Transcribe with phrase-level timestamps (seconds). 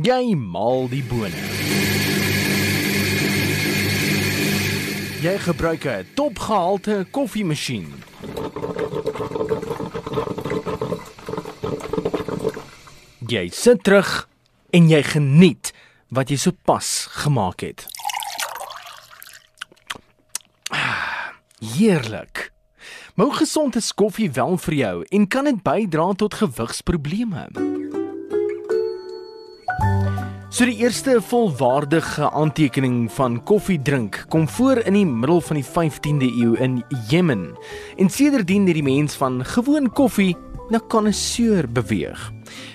[0.00, 1.40] Jy maal die bone.
[5.20, 7.92] Jy gebruik 'n topgehalte koffiemasjien.
[13.26, 14.28] Jy sit terug
[14.70, 15.72] en jy geniet
[16.08, 17.86] wat jy sopas gemaak het.
[20.70, 22.52] Ah, Heerlik.
[23.14, 27.79] Hoe gesond is koffie wel vir jou en kan dit bydra tot gewigsprobleme?
[30.60, 35.64] So die eerste volwaardige aantekening van koffie drink kom voor in die middel van die
[35.64, 36.74] 15de eeu in
[37.08, 37.46] Jemen.
[37.96, 40.34] En sedertdien het die mens van gewoon koffie
[40.68, 42.26] na connoisseur beweeg.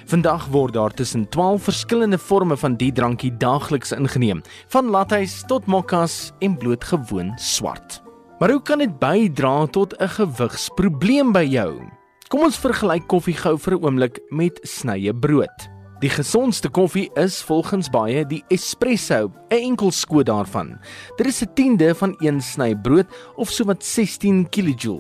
[0.10, 4.42] Vandag word daar tussen 12 verskillende forme van die drankie daagliks ingeneem,
[4.74, 8.02] van lattes tot mokkas en blootgewoon swart.
[8.40, 11.86] Maar hoe kan dit bydra tot 'n gewigsprobleem by jou?
[12.28, 15.75] Kom ons vergelyk koffie gou vir 'n oomblik met snye brood.
[16.04, 20.78] Die gesondste koffie is volgens baie die espresso, 'n enkel skoot daarvan.
[21.16, 25.00] Dit is 'n tiende van een sny brood of sowat 16 kJ.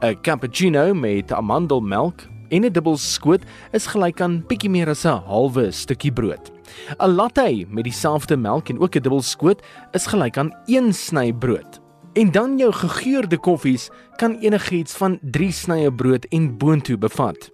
[0.00, 5.22] 'n Cappuccino met amandelmelk en 'n dubbel skoot is gelyk aan bietjie meer as 'n
[5.26, 6.50] halwe stukkie brood.
[6.98, 9.62] 'n Latte met dieselfde melk en ook 'n dubbel skoot
[9.92, 11.80] is gelyk aan een sny brood.
[12.14, 17.53] En dan jou gegeurde koffies kan enigiets van 3 snye brood en boontoe bevat.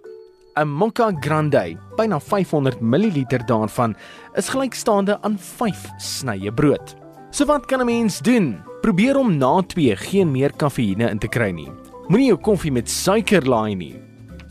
[0.55, 3.95] 'n Mocha Grande, byna 500 ml daarvan,
[4.35, 6.95] is gelykstaande aan 5 snye brood.
[7.31, 8.59] So wat kan 'n mens doen?
[8.81, 11.71] Probeer om na 2 geen meer kafeïne in te kry nie.
[12.07, 13.95] Moenie jou koffie met suiker laai nie.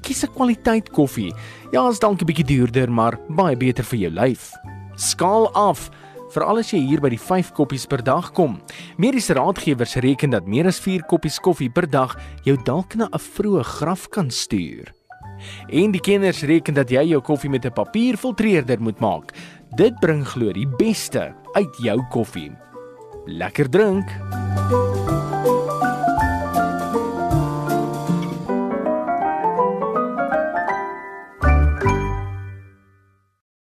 [0.01, 1.35] Kies 'n kwaliteit koffie.
[1.73, 4.53] Ja, is dalk 'n bietjie duurder, maar baie beter vir jou lyf.
[4.97, 5.91] Skaal af
[6.31, 8.61] veral as jy hier by die 5 koppies per dag kom.
[8.97, 13.19] Mediese raadgewers reken dat meer as 4 koppies koffie per dag jou dalk na 'n
[13.19, 15.00] vroeë graf kan stuur.
[15.69, 19.33] En die kenners reken dat jy jou koffie met 'n papierfiltreerder moet maak.
[19.77, 22.51] Dit bring glo die beste uit jou koffie.
[23.27, 24.09] Lekker drink.